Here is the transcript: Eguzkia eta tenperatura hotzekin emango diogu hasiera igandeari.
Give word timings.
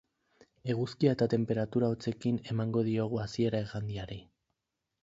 Eguzkia 0.73 1.11
eta 1.17 1.27
tenperatura 1.33 1.91
hotzekin 1.97 2.41
emango 2.55 2.85
diogu 2.91 3.21
hasiera 3.27 3.63
igandeari. 3.69 4.21